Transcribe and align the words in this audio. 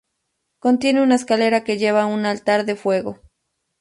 Contiene 0.59 1.03
una 1.03 1.13
escalera 1.13 1.63
que 1.63 1.77
lleva 1.77 2.01
a 2.01 2.05
un 2.07 2.25
altar 2.25 2.65
de 2.65 2.75
fuego. 2.75 3.19